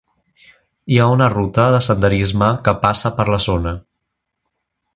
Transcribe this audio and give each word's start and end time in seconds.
Hi 0.93 0.97
ha 1.01 1.09
una 1.15 1.27
ruta 1.33 1.65
de 1.75 1.81
senderisme 1.87 2.49
que 2.69 2.73
passa 2.87 3.13
per 3.19 3.27
la 3.35 3.41
zona. 3.49 3.75